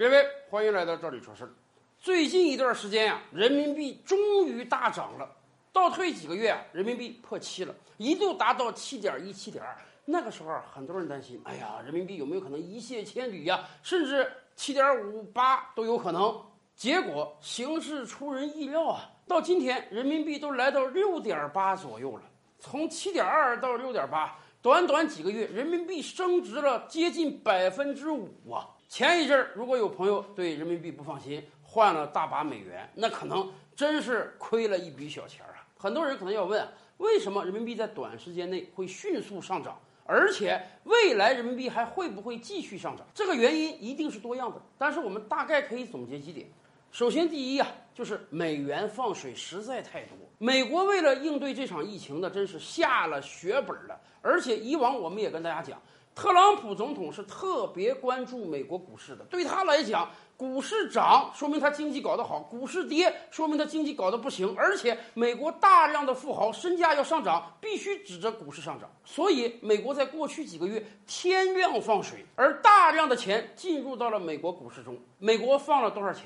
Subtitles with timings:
[0.00, 1.50] 列位，欢迎来到这里说事儿。
[1.98, 5.30] 最近一段时间呀，人民币终于大涨了。
[5.74, 9.76] 倒退几个月啊，人民币破七了，一度达到七点一、七点二。
[10.06, 13.68] 那个时候，很多人担心，哎呀，人民币有没有可能一泻千里呀？
[13.82, 14.26] 甚至
[14.56, 16.34] 七点五八都有可能。
[16.74, 22.22] 结果形势出人意料啊，到今天人民币都来到六点八左右了，
[22.58, 28.66] 从七点二到六点八，短短几个月，人民币升值了接近百分之五啊。
[28.90, 35.62] 前一阵儿，如果有朋友对人民币不放心，换了大把美元，那可能真是亏了一笔小钱儿啊！
[35.78, 36.66] 很多人可能要问，
[36.96, 43.06] 为什么人民币在短时间内会迅速上涨，而且未来人民币还会不会继续上涨？
[43.14, 46.48] 这个原因一定是多样的，但是我们大概可以总结几点。
[46.92, 50.16] 首先，第一啊，就是美元放水实在太多。
[50.38, 53.98] 美国为了应对这场疫情呢，真是下了血本了。
[54.20, 55.80] 而且以往我们也跟大家讲。
[56.12, 64.52] 特朗普总统是特别关注美国股市的，对他来讲，股市涨说明他经济搞得好，股市跌说明他经济搞得不行。
[64.58, 68.90] 而且美国大量的富豪身价要上涨，必须指着股市上涨。
[69.04, 74.98] 所以美国在过去几个月天量放水，而大量的钱进入到了美国股市中。
[75.18, 76.24] 美国放了多少钱？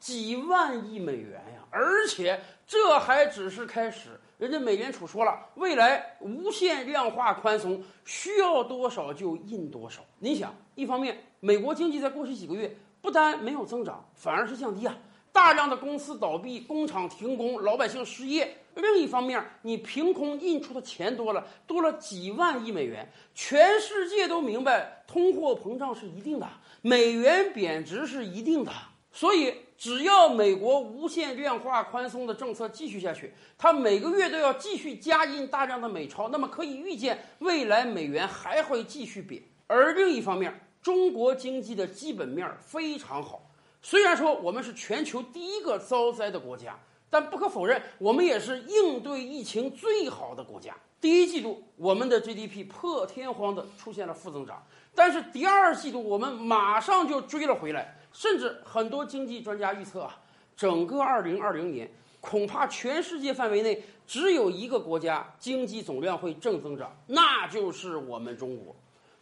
[0.00, 1.62] 几万亿美元呀！
[1.70, 4.18] 而且这还只是开始。
[4.38, 10.00] 人家美联储说了，未来无限量化宽松，需要多少就印多少。
[10.18, 14.96] 你想，一方面美国经济在过去几个月不但没有增长，反而是降低啊，
[15.30, 26.48] 大量的公司倒闭、工厂停工、老百姓失业；另一方面，你凭空印出的钱多了，多了几万亿美元，全世界都明白通货膨胀是一定的，
[26.80, 28.72] 美元贬值是一定的。
[29.12, 39.42] 所以，只要美国无限量化宽松的政策继续下去，它每个月都要继续加印大量的美钞，那么可以预见，未来美元还会继续贬。
[39.66, 43.50] 而另一方面，中国经济的基本面非常好。
[43.80, 46.78] 虽然说我们是全球第一个遭灾的国家，
[47.08, 50.76] 但不可否认，我们也是应对疫情最好的国家。
[51.00, 54.62] 第一季度，我们的 GDP 破天荒的出现了负增长，
[54.94, 57.96] 但是第二季度我们马上就追了回来。
[58.12, 60.18] 甚至很多经济专家预测啊，
[60.56, 61.90] 整个二零二零年
[62.20, 68.74] 恐怕全世界范围内只有一个国家经济总量会正增长，那就是我们中国。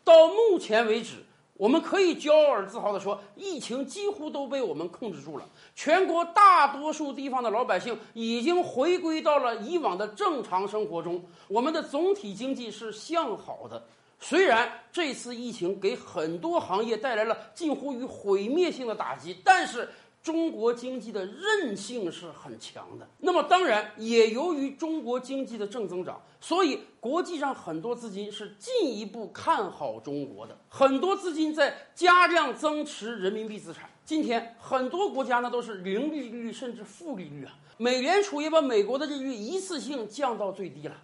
[0.03, 1.17] 到目前为止，
[1.55, 5.45] 我们可以骄傲而自豪地说，疫情几乎都被我们控制住了。
[5.75, 13.85] 全国大多数地方的老百姓已经回归到了以往的正常生活中，我们的总体经济是向好的。
[14.21, 19.89] 虽然这次疫情给很多行业带来了近乎于毁灭性的打击，但是
[20.21, 23.09] 中国经济的韧性是很强的。
[23.19, 33.89] 那么，当然也由于中国经济的正增长，所以国际上很多资金是进一步看好中国的，很多资金在加量增持人民币资产。
[34.05, 40.97] 今天很多国家呢都是零利率甚至负利率啊，美联储也把美国的利率一次性降到最低了。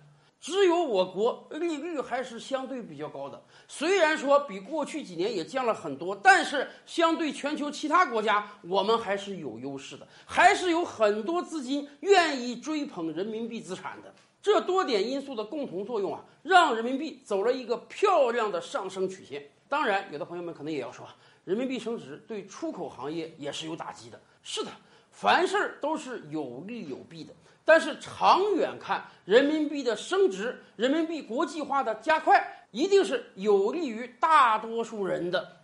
[0.45, 14.15] 只有我国利率还是相对比较高的，虽然说比过去几年也降了很多，但是相对全球其他国家，我们还是有优势的，还是有很多资金愿意追捧人民币资产的。
[14.43, 19.51] 这多点因素的共同作用啊，让人民币走了一个漂亮的上升曲线。
[19.67, 21.09] 当然，有的朋友们可能也要说，
[21.47, 24.21] 人民币升值对出口行业也是有打击的。
[24.43, 24.71] 是的，
[25.15, 27.33] 凡事都是有利有弊的。
[27.65, 35.64] 但是长远看，人民币的升值，人民币国际化的加快，一定是有利于大多数人的。